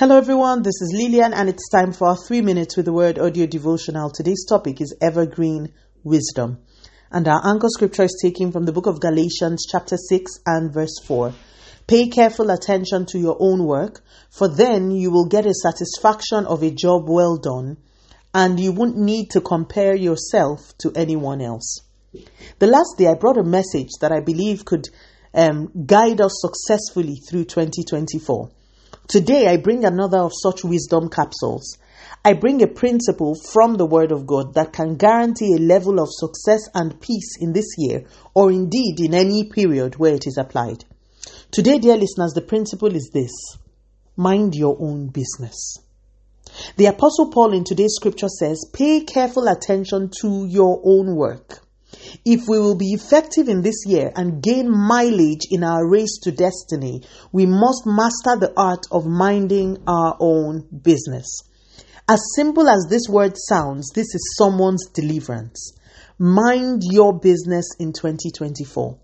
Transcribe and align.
Hello, 0.00 0.16
everyone. 0.16 0.62
This 0.62 0.80
is 0.80 0.94
Lillian, 0.96 1.34
and 1.34 1.50
it's 1.50 1.68
time 1.68 1.92
for 1.92 2.08
our 2.08 2.16
three 2.16 2.40
minutes 2.40 2.74
with 2.74 2.86
the 2.86 2.92
word 2.94 3.18
audio 3.18 3.44
devotional. 3.44 4.08
Today's 4.08 4.46
topic 4.48 4.80
is 4.80 4.96
evergreen 5.02 5.74
wisdom. 6.02 6.56
And 7.12 7.28
our 7.28 7.46
anchor 7.46 7.68
scripture 7.68 8.04
is 8.04 8.18
taken 8.22 8.50
from 8.50 8.64
the 8.64 8.72
book 8.72 8.86
of 8.86 8.98
Galatians, 8.98 9.66
chapter 9.70 9.98
6 9.98 10.38
and 10.46 10.72
verse 10.72 10.98
4. 11.04 11.34
Pay 11.86 12.08
careful 12.08 12.48
attention 12.48 13.04
to 13.10 13.18
your 13.18 13.36
own 13.40 13.66
work, 13.66 14.00
for 14.30 14.48
then 14.48 14.90
you 14.90 15.10
will 15.10 15.26
get 15.26 15.44
a 15.44 15.52
satisfaction 15.52 16.46
of 16.46 16.62
a 16.62 16.70
job 16.70 17.02
well 17.06 17.36
done, 17.36 17.76
and 18.32 18.58
you 18.58 18.72
won't 18.72 18.96
need 18.96 19.28
to 19.32 19.42
compare 19.42 19.94
yourself 19.94 20.72
to 20.78 20.90
anyone 20.96 21.42
else. 21.42 21.76
The 22.58 22.68
last 22.68 22.94
day, 22.96 23.06
I 23.06 23.16
brought 23.20 23.36
a 23.36 23.44
message 23.44 23.90
that 24.00 24.12
I 24.12 24.20
believe 24.20 24.64
could 24.64 24.86
um, 25.34 25.70
guide 25.84 26.22
us 26.22 26.40
successfully 26.40 27.16
through 27.16 27.44
2024. 27.44 28.50
Today, 29.10 29.48
I 29.48 29.56
bring 29.56 29.84
another 29.84 30.18
of 30.18 30.30
such 30.40 30.62
wisdom 30.62 31.08
capsules. 31.08 31.76
I 32.24 32.32
bring 32.32 32.62
a 32.62 32.68
principle 32.68 33.34
from 33.34 33.74
the 33.74 33.84
Word 33.84 34.12
of 34.12 34.24
God 34.24 34.54
that 34.54 34.72
can 34.72 34.94
guarantee 34.94 35.52
a 35.52 35.58
level 35.60 35.98
of 35.98 36.10
success 36.12 36.60
and 36.76 37.00
peace 37.00 37.36
in 37.40 37.52
this 37.52 37.74
year, 37.76 38.04
or 38.34 38.52
indeed 38.52 39.00
in 39.00 39.12
any 39.12 39.50
period 39.50 39.96
where 39.96 40.14
it 40.14 40.28
is 40.28 40.38
applied. 40.38 40.84
Today, 41.50 41.80
dear 41.80 41.96
listeners, 41.96 42.34
the 42.34 42.40
principle 42.40 42.94
is 42.94 43.10
this 43.12 43.32
mind 44.14 44.54
your 44.54 44.76
own 44.78 45.08
business. 45.08 45.78
The 46.76 46.86
Apostle 46.86 47.32
Paul 47.32 47.52
in 47.52 47.64
today's 47.64 47.94
scripture 47.96 48.28
says, 48.28 48.64
Pay 48.72 49.00
careful 49.00 49.48
attention 49.48 50.10
to 50.20 50.46
your 50.46 50.80
own 50.84 51.16
work. 51.16 51.66
If 52.24 52.48
we 52.48 52.58
will 52.58 52.76
be 52.76 52.92
effective 52.92 53.48
in 53.48 53.62
this 53.62 53.84
year 53.86 54.12
and 54.16 54.42
gain 54.42 54.70
mileage 54.70 55.46
in 55.50 55.64
our 55.64 55.88
race 55.88 56.18
to 56.22 56.32
destiny, 56.32 57.02
we 57.32 57.46
must 57.46 57.86
master 57.86 58.36
the 58.38 58.52
art 58.56 58.84
of 58.90 59.06
minding 59.06 59.78
our 59.86 60.16
own 60.20 60.66
business. 60.82 61.26
As 62.08 62.20
simple 62.34 62.68
as 62.68 62.86
this 62.88 63.08
word 63.08 63.36
sounds, 63.36 63.90
this 63.94 64.14
is 64.14 64.34
someone's 64.36 64.86
deliverance. 64.86 65.74
Mind 66.18 66.82
your 66.84 67.18
business 67.18 67.66
in 67.78 67.92
2024. 67.92 68.98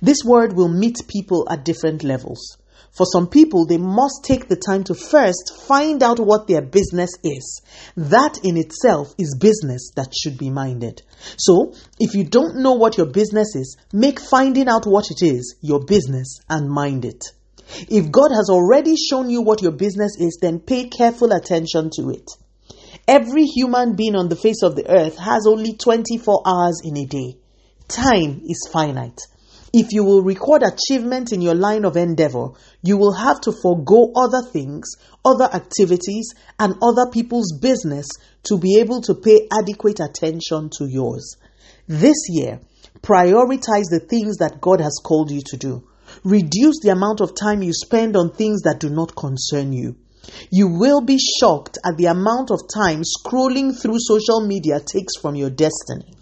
This 0.00 0.18
word 0.24 0.54
will 0.54 0.68
meet 0.68 1.06
people 1.06 1.46
at 1.50 1.64
different 1.64 2.02
levels. 2.02 2.56
For 2.90 3.06
some 3.06 3.28
people, 3.28 3.66
they 3.66 3.78
must 3.78 4.24
take 4.24 4.48
the 4.48 4.56
time 4.56 4.82
to 4.84 4.94
first 4.94 5.52
find 5.66 6.02
out 6.02 6.18
what 6.18 6.46
their 6.46 6.62
business 6.62 7.10
is. 7.22 7.62
That 7.96 8.38
in 8.42 8.56
itself 8.56 9.14
is 9.18 9.36
business 9.38 9.90
that 9.94 10.12
should 10.14 10.36
be 10.36 10.50
minded. 10.50 11.02
So, 11.36 11.74
if 12.00 12.14
you 12.14 12.24
don't 12.24 12.56
know 12.56 12.72
what 12.72 12.96
your 12.96 13.06
business 13.06 13.54
is, 13.54 13.76
make 13.92 14.18
finding 14.18 14.68
out 14.68 14.86
what 14.86 15.10
it 15.10 15.22
is 15.22 15.56
your 15.60 15.84
business 15.84 16.40
and 16.48 16.68
mind 16.68 17.04
it. 17.04 17.22
If 17.88 18.10
God 18.10 18.30
has 18.34 18.48
already 18.50 18.96
shown 18.96 19.30
you 19.30 19.42
what 19.42 19.62
your 19.62 19.72
business 19.72 20.16
is, 20.18 20.38
then 20.40 20.58
pay 20.58 20.88
careful 20.88 21.32
attention 21.32 21.90
to 21.96 22.10
it. 22.10 22.30
Every 23.06 23.44
human 23.44 23.94
being 23.94 24.16
on 24.16 24.28
the 24.28 24.36
face 24.36 24.62
of 24.62 24.76
the 24.76 24.88
earth 24.90 25.18
has 25.18 25.46
only 25.46 25.74
24 25.76 26.42
hours 26.46 26.80
in 26.84 26.96
a 26.96 27.06
day. 27.06 27.38
Time 27.88 28.42
is 28.44 28.68
finite. 28.72 29.20
If 29.80 29.92
you 29.92 30.02
will 30.02 30.22
record 30.24 30.64
achievement 30.64 31.30
in 31.30 31.40
your 31.40 31.54
line 31.54 31.84
of 31.84 31.96
endeavor, 31.96 32.48
you 32.82 32.96
will 32.96 33.12
have 33.12 33.40
to 33.42 33.52
forego 33.52 34.10
other 34.16 34.42
things, 34.42 34.96
other 35.24 35.44
activities, 35.44 36.34
and 36.58 36.74
other 36.82 37.08
people's 37.12 37.56
business 37.62 38.08
to 38.42 38.58
be 38.58 38.80
able 38.80 39.00
to 39.02 39.14
pay 39.14 39.46
adequate 39.56 40.00
attention 40.00 40.70
to 40.78 40.86
yours. 40.86 41.36
This 41.86 42.16
year, 42.28 42.58
prioritize 43.02 43.86
the 43.88 44.04
things 44.10 44.38
that 44.38 44.60
God 44.60 44.80
has 44.80 44.98
called 45.00 45.30
you 45.30 45.42
to 45.46 45.56
do. 45.56 45.88
Reduce 46.24 46.80
the 46.82 46.90
amount 46.90 47.20
of 47.20 47.36
time 47.36 47.62
you 47.62 47.72
spend 47.72 48.16
on 48.16 48.32
things 48.32 48.62
that 48.62 48.80
do 48.80 48.90
not 48.90 49.14
concern 49.14 49.72
you. 49.72 49.94
You 50.50 50.76
will 50.76 51.02
be 51.02 51.20
shocked 51.38 51.78
at 51.86 51.96
the 51.96 52.06
amount 52.06 52.50
of 52.50 52.62
time 52.74 53.02
scrolling 53.04 53.80
through 53.80 53.98
social 54.00 54.44
media 54.44 54.80
takes 54.80 55.16
from 55.22 55.36
your 55.36 55.50
destiny. 55.50 56.16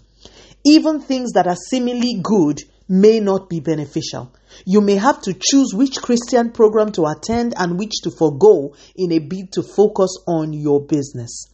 Even 0.63 0.99
things 0.99 1.31
that 1.31 1.47
are 1.47 1.57
seemingly 1.71 2.19
good 2.21 2.61
may 2.87 3.19
not 3.19 3.49
be 3.49 3.59
beneficial. 3.59 4.31
You 4.65 4.81
may 4.81 4.95
have 4.95 5.21
to 5.23 5.33
choose 5.33 5.73
which 5.73 6.01
Christian 6.01 6.51
program 6.51 6.91
to 6.93 7.05
attend 7.05 7.53
and 7.57 7.77
which 7.77 8.01
to 8.03 8.11
forego 8.11 8.73
in 8.95 9.11
a 9.11 9.19
bid 9.19 9.51
to 9.53 9.63
focus 9.63 10.17
on 10.27 10.53
your 10.53 10.81
business. 10.81 11.47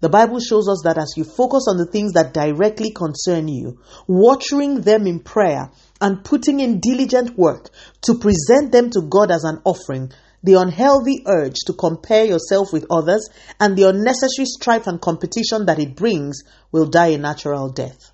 The 0.00 0.08
Bible 0.08 0.40
shows 0.40 0.66
us 0.66 0.80
that 0.84 0.96
as 0.96 1.12
you 1.16 1.24
focus 1.24 1.66
on 1.68 1.76
the 1.76 1.84
things 1.84 2.14
that 2.14 2.32
directly 2.32 2.90
concern 2.90 3.48
you, 3.48 3.78
watering 4.06 4.80
them 4.80 5.06
in 5.06 5.20
prayer 5.20 5.70
and 6.00 6.24
putting 6.24 6.60
in 6.60 6.80
diligent 6.80 7.36
work 7.36 7.68
to 8.02 8.14
present 8.14 8.72
them 8.72 8.88
to 8.90 9.02
God 9.02 9.30
as 9.30 9.44
an 9.44 9.60
offering, 9.64 10.10
the 10.42 10.54
unhealthy 10.54 11.22
urge 11.26 11.56
to 11.66 11.74
compare 11.74 12.24
yourself 12.24 12.72
with 12.72 12.86
others 12.90 13.28
and 13.58 13.76
the 13.76 13.88
unnecessary 13.90 14.46
strife 14.46 14.86
and 14.86 15.02
competition 15.02 15.66
that 15.66 15.78
it 15.78 15.94
brings 15.94 16.44
will 16.72 16.86
die 16.86 17.08
a 17.08 17.18
natural 17.18 17.68
death. 17.68 18.12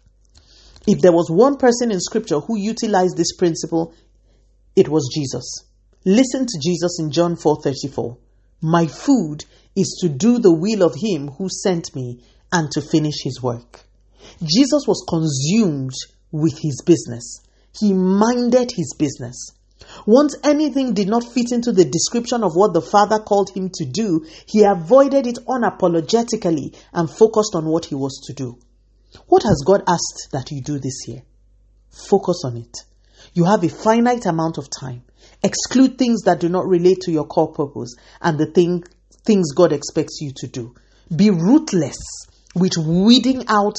If 0.87 1.01
there 1.01 1.13
was 1.13 1.31
one 1.31 1.57
person 1.57 1.91
in 1.91 2.01
scripture 2.01 2.41
who 2.41 2.57
utilized 2.57 3.17
this 3.17 3.35
principle, 3.35 3.93
it 4.77 4.89
was 4.89 5.11
Jesus. 5.13 5.65
Listen 6.05 6.47
to 6.47 6.61
Jesus 6.63 6.99
in 7.01 7.11
John 7.11 7.37
4:34. 7.37 8.17
My 8.63 8.87
food 8.87 9.45
is 9.75 9.99
to 10.01 10.09
do 10.09 10.39
the 10.39 10.53
will 10.53 10.83
of 10.83 10.95
him 10.95 11.29
who 11.39 11.49
sent 11.49 11.95
me 11.95 12.21
and 12.53 12.71
to 12.71 12.81
finish 12.81 13.17
his 13.23 13.43
work. 13.43 13.85
Jesus 14.43 14.87
was 14.87 15.05
consumed 15.09 15.95
with 16.31 16.59
his 16.59 16.83
business. 16.87 17.41
He 17.79 17.93
minded 17.93 18.73
his 18.73 18.95
business. 18.97 19.51
Once 20.07 20.37
anything 20.43 20.95
did 20.95 21.09
not 21.09 21.25
fit 21.25 21.53
into 21.53 21.73
the 21.73 21.85
description 21.85 22.43
of 22.43 22.55
what 22.55 22.73
the 22.73 22.81
Father 22.81 23.19
called 23.19 23.51
him 23.51 23.71
to 23.75 23.85
do, 23.85 24.25
he 24.47 24.63
avoided 24.63 25.27
it 25.27 25.39
unapologetically 25.47 26.75
and 26.93 27.11
focused 27.11 27.55
on 27.55 27.67
what 27.67 27.87
he 27.87 27.95
was 27.95 28.21
to 28.27 28.33
do. 28.33 28.57
What 29.27 29.43
has 29.43 29.63
God 29.67 29.83
asked 29.87 30.29
that 30.33 30.51
you 30.51 30.63
do 30.63 30.79
this 30.79 31.09
year? 31.09 31.23
Focus 31.91 32.43
on 32.45 32.57
it. 32.57 32.77
You 33.33 33.45
have 33.45 33.65
a 33.65 33.69
finite 33.69 34.27
amount 34.27 34.59
of 34.59 34.69
time. 34.71 35.03
Exclude 35.43 35.99
things 35.99 36.23
that 36.23 36.41
do 36.41 36.49
not 36.49 36.67
relate 36.67 37.01
to 37.03 37.13
your 37.13 37.27
core 37.27 37.53
purpose 37.53 37.95
and 38.21 38.39
the 38.39 38.47
thing, 38.47 38.85
things 39.25 39.53
God 39.53 39.73
expects 39.73 40.21
you 40.21 40.33
to 40.37 40.47
do. 40.47 40.75
Be 41.15 41.31
ruthless 41.31 41.99
with 42.55 42.77
weeding 42.77 43.45
out 43.49 43.77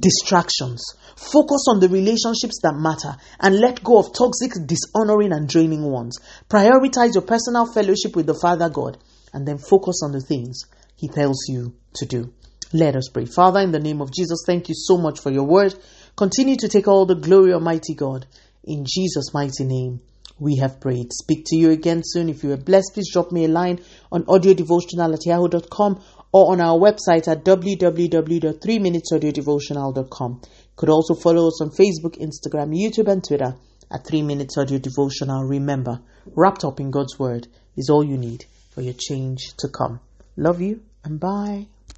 distractions. 0.00 0.82
Focus 1.16 1.66
on 1.68 1.80
the 1.80 1.88
relationships 1.88 2.60
that 2.62 2.74
matter 2.74 3.16
and 3.40 3.58
let 3.58 3.82
go 3.82 3.98
of 3.98 4.12
toxic, 4.12 4.52
dishonoring, 4.66 5.32
and 5.32 5.48
draining 5.48 5.82
ones. 5.82 6.18
Prioritize 6.48 7.14
your 7.14 7.22
personal 7.22 7.66
fellowship 7.72 8.14
with 8.14 8.26
the 8.26 8.38
Father 8.40 8.68
God 8.68 8.98
and 9.32 9.46
then 9.46 9.58
focus 9.58 10.00
on 10.04 10.12
the 10.12 10.20
things 10.20 10.62
He 10.96 11.08
tells 11.08 11.46
you 11.48 11.74
to 11.94 12.06
do. 12.06 12.32
Let 12.72 12.96
us 12.96 13.08
pray. 13.12 13.26
Father, 13.26 13.60
in 13.60 13.70
the 13.72 13.78
name 13.78 14.00
of 14.00 14.10
Jesus, 14.12 14.42
thank 14.46 14.68
you 14.68 14.74
so 14.76 14.98
much 14.98 15.20
for 15.20 15.30
your 15.30 15.44
word. 15.44 15.74
Continue 16.16 16.56
to 16.56 16.68
take 16.68 16.88
all 16.88 17.06
the 17.06 17.14
glory, 17.14 17.52
Almighty 17.52 17.94
God. 17.94 18.26
In 18.64 18.84
Jesus' 18.84 19.32
mighty 19.32 19.62
name, 19.64 20.00
we 20.38 20.56
have 20.56 20.80
prayed. 20.80 21.12
Speak 21.12 21.44
to 21.46 21.56
you 21.56 21.70
again 21.70 22.02
soon. 22.04 22.28
If 22.28 22.42
you 22.42 22.50
are 22.52 22.58
blessed, 22.58 22.94
please 22.94 23.12
drop 23.12 23.30
me 23.32 23.44
a 23.44 23.48
line 23.48 23.78
on 24.10 24.24
audiodevotional 24.24 25.14
at 25.14 25.24
yahoo.com 25.24 26.02
or 26.32 26.50
on 26.52 26.60
our 26.60 26.76
website 26.78 27.28
at 27.28 27.44
www.3minutesaudiodevotional.com. 27.44 30.40
You 30.42 30.48
could 30.76 30.90
also 30.90 31.14
follow 31.14 31.46
us 31.48 31.62
on 31.62 31.70
Facebook, 31.70 32.20
Instagram, 32.20 32.74
YouTube, 32.74 33.08
and 33.08 33.24
Twitter 33.24 33.56
at 33.90 34.06
3 34.06 34.20
Minutes 34.22 34.58
Audio 34.58 34.78
Devotional. 34.78 35.44
Remember, 35.44 36.00
wrapped 36.34 36.64
up 36.64 36.80
in 36.80 36.90
God's 36.90 37.18
Word 37.18 37.48
is 37.76 37.88
all 37.88 38.04
you 38.04 38.18
need 38.18 38.44
for 38.70 38.82
your 38.82 38.94
change 38.94 39.54
to 39.58 39.68
come. 39.68 40.00
Love 40.36 40.60
you 40.60 40.82
and 41.04 41.20
bye. 41.20 41.68